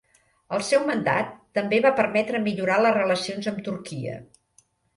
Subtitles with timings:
[0.55, 1.29] El seu mandat
[1.59, 4.21] també va permetre millorar les relacions amb Turquia.